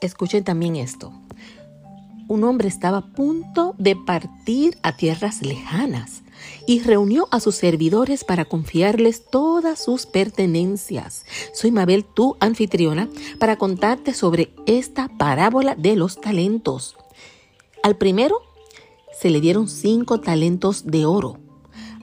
[0.00, 1.12] Escuchen también esto.
[2.26, 6.22] Un hombre estaba a punto de partir a tierras lejanas
[6.66, 11.24] y reunió a sus servidores para confiarles todas sus pertenencias.
[11.52, 13.08] Soy Mabel, tu anfitriona,
[13.38, 16.96] para contarte sobre esta parábola de los talentos.
[17.82, 18.40] Al primero
[19.20, 21.38] se le dieron cinco talentos de oro,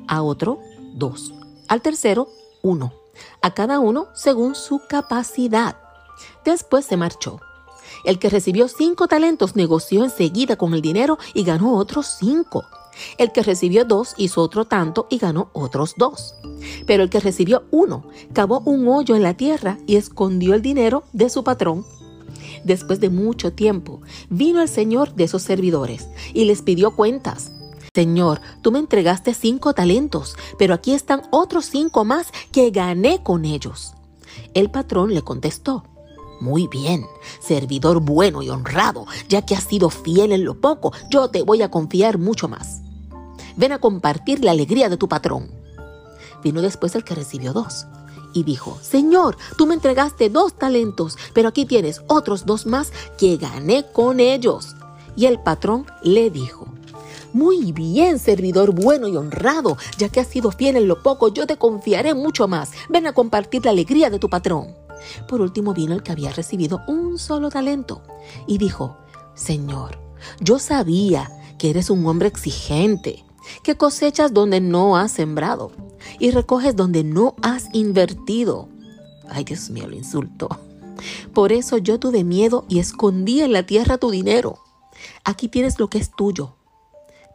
[0.07, 0.59] a otro
[0.93, 1.33] dos,
[1.67, 2.27] al tercero
[2.61, 2.93] uno,
[3.41, 5.77] a cada uno según su capacidad.
[6.43, 7.39] Después se marchó.
[8.03, 12.65] El que recibió cinco talentos negoció enseguida con el dinero y ganó otros cinco.
[13.17, 16.35] El que recibió dos hizo otro tanto y ganó otros dos.
[16.85, 21.03] Pero el que recibió uno cavó un hoyo en la tierra y escondió el dinero
[21.13, 21.85] de su patrón.
[22.63, 27.51] Después de mucho tiempo, vino el Señor de esos servidores y les pidió cuentas.
[27.93, 33.45] Señor, tú me entregaste cinco talentos, pero aquí están otros cinco más que gané con
[33.45, 33.93] ellos.
[34.53, 35.83] El patrón le contestó,
[36.39, 37.05] muy bien,
[37.39, 41.61] servidor bueno y honrado, ya que has sido fiel en lo poco, yo te voy
[41.61, 42.81] a confiar mucho más.
[43.55, 45.51] Ven a compartir la alegría de tu patrón.
[46.43, 47.87] Vino después el que recibió dos
[48.33, 53.37] y dijo, Señor, tú me entregaste dos talentos, pero aquí tienes otros dos más que
[53.37, 54.75] gané con ellos.
[55.15, 56.67] Y el patrón le dijo,
[57.33, 61.47] muy bien, servidor bueno y honrado, ya que has sido fiel en lo poco, yo
[61.47, 62.71] te confiaré mucho más.
[62.89, 64.75] Ven a compartir la alegría de tu patrón.
[65.27, 68.03] Por último vino el que había recibido un solo talento
[68.45, 68.97] y dijo,
[69.35, 69.99] Señor,
[70.39, 73.23] yo sabía que eres un hombre exigente
[73.63, 75.71] que cosechas donde no has sembrado
[76.19, 78.69] y recoges donde no has invertido.
[79.29, 80.49] Ay, Dios mío, lo insulto.
[81.33, 84.59] Por eso yo tuve miedo y escondí en la tierra tu dinero.
[85.23, 86.55] Aquí tienes lo que es tuyo.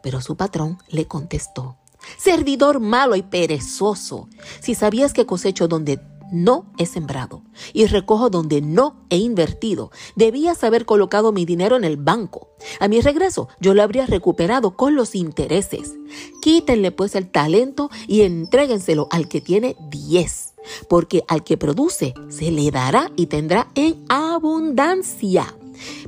[0.01, 1.77] Pero su patrón le contestó,
[2.17, 4.27] servidor malo y perezoso,
[4.59, 5.97] si sabías que cosecho donde
[6.33, 9.91] no he sembrado y recojo donde no he invertido.
[10.15, 12.49] Debías haber colocado mi dinero en el banco.
[12.79, 15.93] A mi regreso yo lo habría recuperado con los intereses.
[16.41, 20.55] Quítenle pues el talento y entréguenselo al que tiene diez,
[20.89, 25.55] porque al que produce se le dará y tendrá en abundancia.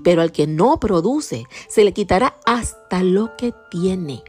[0.03, 4.23] Pero al que no produce se le quitará hasta lo que tiene.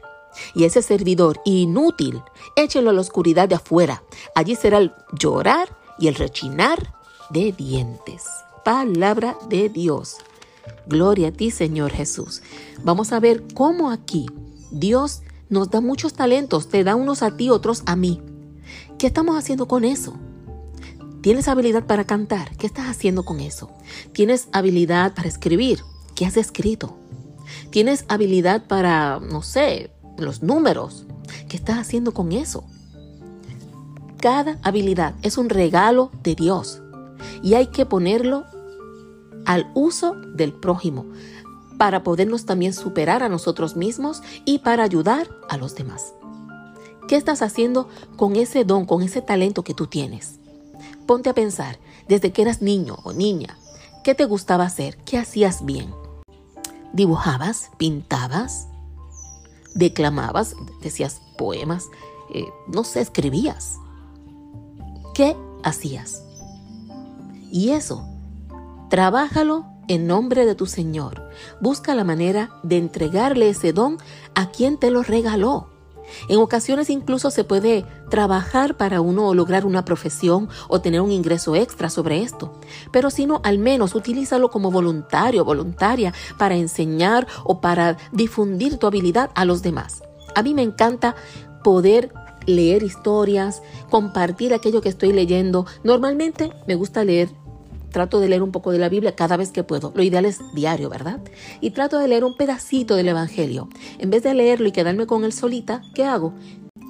[0.53, 2.21] Y ese servidor inútil,
[2.55, 4.03] échenlo a la oscuridad de afuera.
[4.35, 6.93] Allí será el llorar y el rechinar
[7.29, 8.23] de dientes.
[8.63, 10.17] Palabra de Dios.
[10.87, 12.41] Gloria a ti, Señor Jesús.
[12.83, 14.25] Vamos a ver cómo aquí
[14.71, 18.21] Dios nos da muchos talentos, te da unos a ti, otros a mí.
[18.97, 20.15] ¿Qué estamos haciendo con eso?
[21.21, 22.55] ¿Tienes habilidad para cantar?
[22.57, 23.71] ¿Qué estás haciendo con eso?
[24.13, 25.81] ¿Tienes habilidad para escribir?
[26.15, 26.97] ¿Qué has escrito?
[27.69, 31.05] ¿Tienes habilidad para, no sé, los números?
[31.49, 32.65] ¿Qué estás haciendo con eso?
[34.19, 36.81] Cada habilidad es un regalo de Dios
[37.43, 38.45] y hay que ponerlo
[39.45, 41.05] al uso del prójimo
[41.77, 46.13] para podernos también superar a nosotros mismos y para ayudar a los demás.
[47.07, 50.39] ¿Qué estás haciendo con ese don, con ese talento que tú tienes?
[51.05, 51.77] Ponte a pensar,
[52.07, 53.57] desde que eras niño o niña,
[54.03, 54.97] ¿qué te gustaba hacer?
[55.05, 55.93] ¿Qué hacías bien?
[56.91, 57.69] ¿Dibujabas?
[57.77, 58.67] ¿Pintabas?
[59.75, 60.55] ¿Declamabas?
[60.81, 61.85] ¿Decías poemas?
[62.33, 63.77] Eh, no sé, escribías.
[65.17, 66.21] ¿Qué hacías?
[67.51, 68.07] Y eso,
[68.91, 71.27] trabájalo en nombre de tu Señor.
[71.59, 73.97] Busca la manera de entregarle ese don
[74.35, 75.69] a quien te lo regaló.
[76.29, 81.55] En ocasiones incluso se puede trabajar para uno lograr una profesión o tener un ingreso
[81.55, 82.53] extra sobre esto.
[82.91, 88.77] Pero si no, al menos utilízalo como voluntario o voluntaria para enseñar o para difundir
[88.77, 90.03] tu habilidad a los demás.
[90.35, 91.15] A mí me encanta
[91.63, 92.13] poder
[92.47, 95.67] leer historias, compartir aquello que estoy leyendo.
[95.83, 97.29] Normalmente me gusta leer,
[97.91, 99.91] trato de leer un poco de la Biblia cada vez que puedo.
[99.95, 101.19] Lo ideal es diario, ¿verdad?
[101.61, 103.69] Y trato de leer un pedacito del Evangelio.
[103.99, 106.33] En vez de leerlo y quedarme con él solita, ¿qué hago?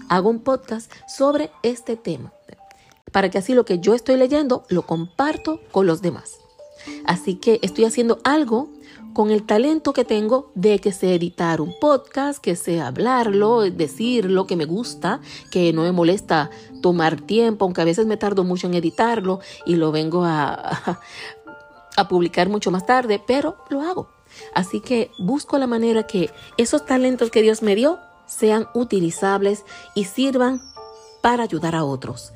[0.08, 2.32] Hago un podcast sobre este tema.
[3.12, 6.40] Para que así lo que yo estoy leyendo lo comparto con los demás.
[7.06, 8.70] Así que estoy haciendo algo
[9.14, 14.30] con el talento que tengo de que sé editar un podcast, que sé hablarlo, decir
[14.30, 16.52] lo que me gusta, que no me molesta
[16.82, 21.00] tomar tiempo, aunque a veces me tardo mucho en editarlo y lo vengo a,
[21.98, 24.08] a publicar mucho más tarde, pero lo hago.
[24.54, 30.04] Así que busco la manera que esos talentos que Dios me dio sean utilizables y
[30.04, 30.62] sirvan
[31.22, 32.34] para ayudar a otros.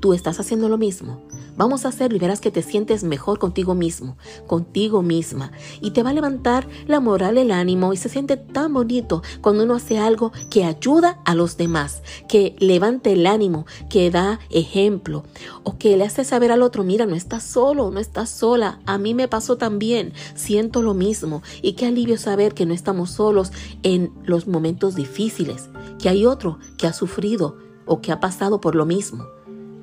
[0.00, 1.22] Tú estás haciendo lo mismo.
[1.58, 4.16] Vamos a hacerlo y verás que te sientes mejor contigo mismo,
[4.46, 5.50] contigo misma.
[5.80, 9.64] Y te va a levantar la moral, el ánimo y se siente tan bonito cuando
[9.64, 15.24] uno hace algo que ayuda a los demás, que levante el ánimo, que da ejemplo
[15.64, 18.78] o que le hace saber al otro, mira, no estás solo, no estás sola.
[18.86, 21.42] A mí me pasó también, siento lo mismo.
[21.60, 23.50] Y qué alivio saber que no estamos solos
[23.82, 28.76] en los momentos difíciles, que hay otro que ha sufrido o que ha pasado por
[28.76, 29.26] lo mismo.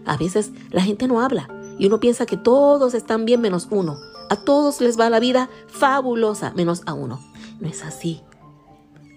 [0.06, 3.98] A veces la gente no habla y uno piensa que todos están bien menos uno.
[4.30, 7.20] A todos les va la vida fabulosa menos a uno.
[7.60, 8.22] No es así.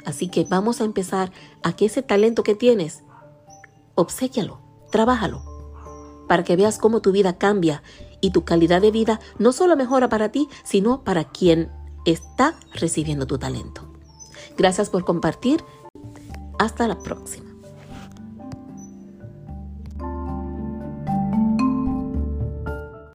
[0.05, 1.32] Así que vamos a empezar
[1.62, 3.02] a que ese talento que tienes,
[3.94, 4.60] obséquialo,
[4.90, 5.43] trabájalo,
[6.28, 7.82] para que veas cómo tu vida cambia
[8.20, 11.70] y tu calidad de vida no solo mejora para ti, sino para quien
[12.04, 13.93] está recibiendo tu talento.
[14.56, 15.64] Gracias por compartir.
[16.58, 17.47] Hasta la próxima.